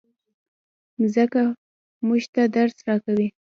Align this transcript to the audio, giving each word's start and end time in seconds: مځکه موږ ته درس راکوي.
مځکه 0.99 1.43
موږ 2.07 2.21
ته 2.33 2.41
درس 2.55 2.75
راکوي. 2.87 3.27